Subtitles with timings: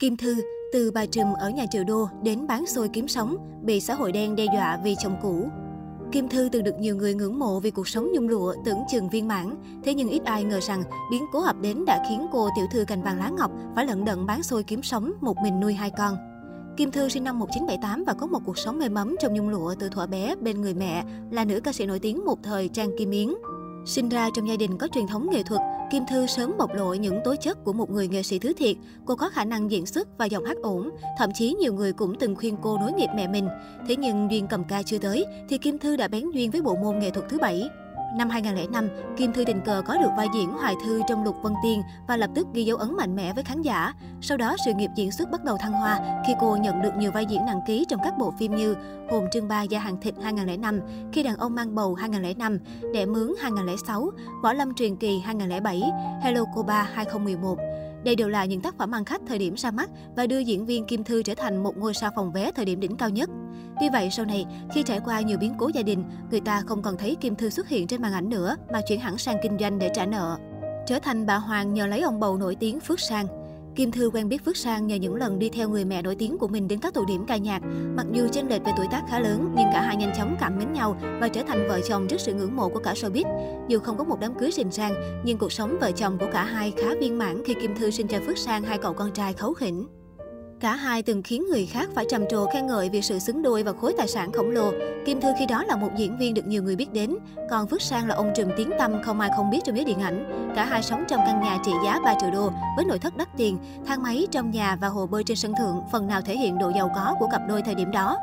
[0.00, 0.34] Kim Thư,
[0.72, 4.12] từ bà Trùm ở nhà Triệu Đô đến bán xôi kiếm sống, bị xã hội
[4.12, 5.48] đen đe dọa vì chồng cũ.
[6.12, 9.08] Kim Thư từng được nhiều người ngưỡng mộ vì cuộc sống nhung lụa, tưởng chừng
[9.08, 9.54] viên mãn.
[9.84, 12.84] Thế nhưng ít ai ngờ rằng biến cố ập đến đã khiến cô tiểu thư
[12.84, 15.90] cành vàng lá ngọc phải lận đận bán xôi kiếm sống, một mình nuôi hai
[15.98, 16.16] con.
[16.76, 19.74] Kim Thư sinh năm 1978 và có một cuộc sống mê mắm trong nhung lụa
[19.74, 22.90] từ thuở bé bên người mẹ, là nữ ca sĩ nổi tiếng một thời Trang
[22.98, 23.28] Kim Yến.
[23.84, 25.60] Sinh ra trong gia đình có truyền thống nghệ thuật,
[25.90, 28.76] Kim Thư sớm bộc lộ những tố chất của một người nghệ sĩ thứ thiệt.
[29.06, 32.14] Cô có khả năng diễn xuất và giọng hát ổn, thậm chí nhiều người cũng
[32.18, 33.48] từng khuyên cô nối nghiệp mẹ mình.
[33.88, 36.76] Thế nhưng duyên cầm ca chưa tới, thì Kim Thư đã bén duyên với bộ
[36.76, 37.68] môn nghệ thuật thứ bảy.
[38.14, 41.52] Năm 2005, Kim Thư tình cờ có được vai diễn Hoài Thư trong Lục Vân
[41.62, 43.92] Tiên và lập tức ghi dấu ấn mạnh mẽ với khán giả.
[44.20, 47.10] Sau đó, sự nghiệp diễn xuất bắt đầu thăng hoa khi cô nhận được nhiều
[47.12, 48.76] vai diễn nặng ký trong các bộ phim như
[49.10, 50.80] Hồn Trương Ba Gia Hàng Thịt 2005,
[51.12, 52.58] Khi đàn ông mang bầu 2005,
[52.94, 54.10] Đẻ mướn 2006,
[54.42, 55.82] Võ Lâm truyền kỳ 2007,
[56.22, 57.58] Hello Cô Ba 2011.
[58.04, 60.66] Đây đều là những tác phẩm ăn khách thời điểm ra mắt và đưa diễn
[60.66, 63.30] viên Kim Thư trở thành một ngôi sao phòng vé thời điểm đỉnh cao nhất.
[63.80, 66.82] Tuy vậy, sau này, khi trải qua nhiều biến cố gia đình, người ta không
[66.82, 69.58] còn thấy Kim Thư xuất hiện trên màn ảnh nữa mà chuyển hẳn sang kinh
[69.58, 70.38] doanh để trả nợ.
[70.86, 73.39] Trở thành bà Hoàng nhờ lấy ông bầu nổi tiếng Phước Sang.
[73.76, 76.38] Kim Thư quen biết Phước Sang nhờ những lần đi theo người mẹ nổi tiếng
[76.38, 77.62] của mình đến các tụ điểm ca nhạc.
[77.96, 80.58] Mặc dù chênh lệch về tuổi tác khá lớn, nhưng cả hai nhanh chóng cảm
[80.58, 83.24] mến nhau và trở thành vợ chồng trước sự ngưỡng mộ của cả showbiz.
[83.68, 86.44] Dù không có một đám cưới rình rang, nhưng cuộc sống vợ chồng của cả
[86.44, 89.32] hai khá viên mãn khi Kim Thư sinh cho Phước Sang hai cậu con trai
[89.32, 89.86] khấu khỉnh.
[90.60, 93.62] Cả hai từng khiến người khác phải trầm trồ khen ngợi vì sự xứng đôi
[93.62, 94.72] và khối tài sản khổng lồ.
[95.06, 97.16] Kim Thư khi đó là một diễn viên được nhiều người biết đến,
[97.50, 100.00] còn Phước Sang là ông trùm tiếng Tâm không ai không biết trong giới điện
[100.00, 100.50] ảnh.
[100.56, 103.28] Cả hai sống trong căn nhà trị giá 3 triệu đô với nội thất đắt
[103.36, 106.58] tiền, thang máy trong nhà và hồ bơi trên sân thượng, phần nào thể hiện
[106.58, 108.16] độ giàu có của cặp đôi thời điểm đó.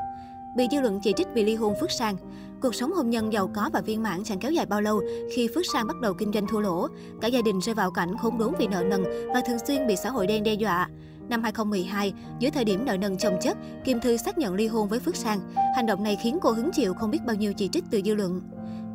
[0.56, 2.16] Bị dư luận chỉ trích vì ly hôn Phước Sang.
[2.62, 5.02] Cuộc sống hôn nhân giàu có và viên mãn chẳng kéo dài bao lâu
[5.36, 6.88] khi Phước Sang bắt đầu kinh doanh thua lỗ.
[7.22, 9.96] Cả gia đình rơi vào cảnh khốn đốn vì nợ nần và thường xuyên bị
[9.96, 10.90] xã hội đen đe dọa.
[11.30, 14.88] Năm 2012, dưới thời điểm nợ nần chồng chất, Kim Thư xác nhận ly hôn
[14.88, 15.40] với Phước Sang.
[15.76, 18.16] Hành động này khiến cô hứng chịu không biết bao nhiêu chỉ trích từ dư
[18.16, 18.42] luận.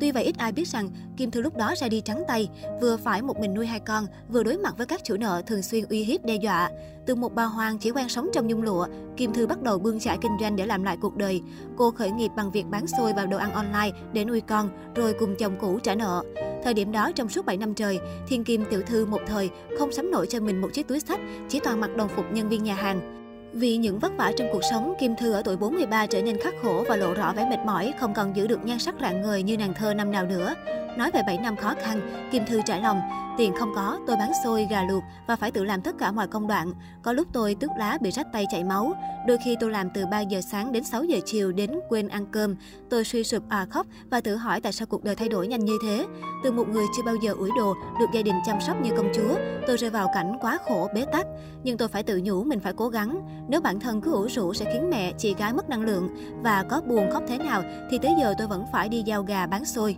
[0.03, 2.49] Tuy vậy ít ai biết rằng Kim Thư lúc đó ra đi trắng tay,
[2.81, 5.61] vừa phải một mình nuôi hai con, vừa đối mặt với các chủ nợ thường
[5.61, 6.69] xuyên uy hiếp đe dọa.
[7.05, 8.87] Từ một bà hoàng chỉ quen sống trong nhung lụa,
[9.17, 11.41] Kim Thư bắt đầu bươn chải kinh doanh để làm lại cuộc đời.
[11.77, 15.13] Cô khởi nghiệp bằng việc bán xôi và đồ ăn online để nuôi con, rồi
[15.19, 16.23] cùng chồng cũ trả nợ.
[16.63, 19.49] Thời điểm đó, trong suốt 7 năm trời, Thiên Kim tiểu thư một thời
[19.79, 22.49] không sắm nổi cho mình một chiếc túi sách, chỉ toàn mặc đồng phục nhân
[22.49, 23.22] viên nhà hàng.
[23.53, 26.53] Vì những vất vả trong cuộc sống, Kim Thư ở tuổi 43 trở nên khắc
[26.61, 29.43] khổ và lộ rõ vẻ mệt mỏi, không còn giữ được nhan sắc rạng ngời
[29.43, 30.53] như nàng thơ năm nào nữa.
[30.97, 33.01] Nói về 7 năm khó khăn, Kim Thư trải lòng,
[33.37, 36.27] tiền không có, tôi bán xôi, gà luộc và phải tự làm tất cả mọi
[36.27, 36.73] công đoạn.
[37.01, 38.93] Có lúc tôi tước lá bị rách tay chảy máu.
[39.27, 42.25] Đôi khi tôi làm từ 3 giờ sáng đến 6 giờ chiều đến quên ăn
[42.31, 42.55] cơm.
[42.89, 45.65] Tôi suy sụp à khóc và tự hỏi tại sao cuộc đời thay đổi nhanh
[45.65, 46.05] như thế.
[46.43, 49.11] Từ một người chưa bao giờ ủi đồ, được gia đình chăm sóc như công
[49.15, 49.35] chúa,
[49.67, 51.27] tôi rơi vào cảnh quá khổ, bế tắc.
[51.63, 53.19] Nhưng tôi phải tự nhủ mình phải cố gắng.
[53.47, 56.09] Nếu bản thân cứ ủ rũ sẽ khiến mẹ, chị gái mất năng lượng.
[56.43, 59.47] Và có buồn khóc thế nào thì tới giờ tôi vẫn phải đi giao gà
[59.47, 59.97] bán xôi.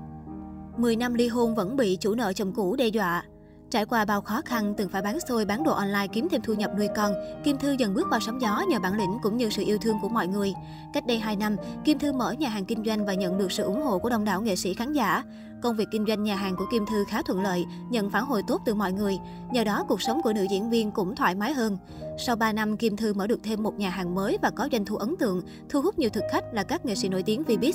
[0.77, 3.23] 10 năm ly hôn vẫn bị chủ nợ chồng cũ đe dọa.
[3.69, 6.53] Trải qua bao khó khăn, từng phải bán xôi, bán đồ online kiếm thêm thu
[6.53, 7.13] nhập nuôi con,
[7.43, 9.97] Kim Thư dần bước vào sóng gió nhờ bản lĩnh cũng như sự yêu thương
[10.01, 10.53] của mọi người.
[10.93, 13.63] Cách đây 2 năm, Kim Thư mở nhà hàng kinh doanh và nhận được sự
[13.63, 15.23] ủng hộ của đông đảo nghệ sĩ khán giả.
[15.61, 18.43] Công việc kinh doanh nhà hàng của Kim Thư khá thuận lợi, nhận phản hồi
[18.47, 19.17] tốt từ mọi người.
[19.51, 21.77] Nhờ đó, cuộc sống của nữ diễn viên cũng thoải mái hơn.
[22.17, 24.85] Sau 3 năm, Kim Thư mở được thêm một nhà hàng mới và có doanh
[24.85, 27.73] thu ấn tượng, thu hút nhiều thực khách là các nghệ sĩ nổi tiếng Vbiz.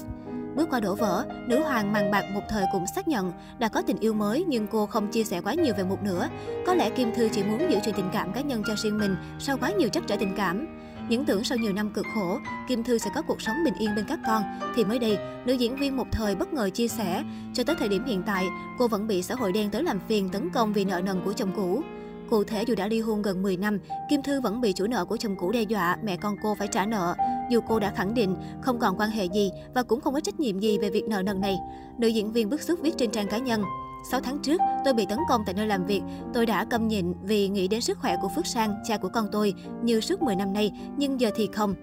[0.56, 3.82] Bước qua đổ vỡ, nữ hoàng màn bạc một thời cũng xác nhận đã có
[3.82, 6.28] tình yêu mới nhưng cô không chia sẻ quá nhiều về một nữa.
[6.66, 9.16] Có lẽ Kim Thư chỉ muốn giữ chuyện tình cảm cá nhân cho riêng mình
[9.38, 10.66] sau quá nhiều trắc trở tình cảm.
[11.08, 12.38] Những tưởng sau nhiều năm cực khổ,
[12.68, 14.42] Kim Thư sẽ có cuộc sống bình yên bên các con,
[14.76, 17.24] thì mới đây, nữ diễn viên một thời bất ngờ chia sẻ,
[17.54, 18.46] cho tới thời điểm hiện tại,
[18.78, 21.32] cô vẫn bị xã hội đen tới làm phiền tấn công vì nợ nần của
[21.32, 21.82] chồng cũ.
[22.30, 23.78] Cụ thể dù đã ly hôn gần 10 năm,
[24.10, 26.68] Kim Thư vẫn bị chủ nợ của chồng cũ đe dọa mẹ con cô phải
[26.68, 27.14] trả nợ.
[27.50, 30.40] Dù cô đã khẳng định không còn quan hệ gì và cũng không có trách
[30.40, 31.58] nhiệm gì về việc nợ nần này.
[31.98, 33.62] Nữ diễn viên bức xúc viết trên trang cá nhân.
[34.10, 36.02] 6 tháng trước, tôi bị tấn công tại nơi làm việc.
[36.34, 39.28] Tôi đã câm nhịn vì nghĩ đến sức khỏe của Phước Sang, cha của con
[39.32, 41.74] tôi, như suốt 10 năm nay, nhưng giờ thì không.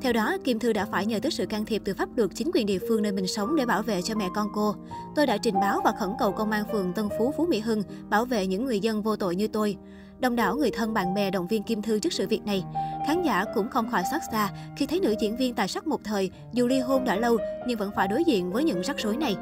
[0.00, 2.50] Theo đó, Kim Thư đã phải nhờ tới sự can thiệp từ pháp luật chính
[2.54, 4.74] quyền địa phương nơi mình sống để bảo vệ cho mẹ con cô.
[5.14, 7.82] Tôi đã trình báo và khẩn cầu công an phường Tân Phú, Phú Mỹ Hưng
[8.10, 9.76] bảo vệ những người dân vô tội như tôi.
[10.20, 12.64] Đông đảo người thân bạn bè động viên Kim Thư trước sự việc này.
[13.06, 16.00] Khán giả cũng không khỏi xót xa khi thấy nữ diễn viên tài sắc một
[16.04, 17.36] thời, dù ly hôn đã lâu
[17.66, 19.36] nhưng vẫn phải đối diện với những rắc rối này.